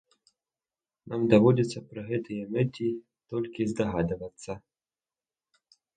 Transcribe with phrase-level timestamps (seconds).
[1.11, 2.87] Нам даводзіцца пра гэтыя мэты
[3.35, 4.51] толькі здагадвацца.